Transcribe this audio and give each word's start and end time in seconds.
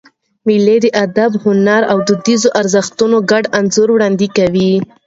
مېلې 0.47 0.77
د 0.83 0.87
ادب، 1.05 1.31
هنر 1.43 1.81
او 1.91 1.97
دودیزو 2.07 2.49
ارزښتونو 2.59 3.17
ګډ 3.31 3.43
انځور 3.59 3.89
وړاندي 3.91 4.27
کوي. 4.37 4.73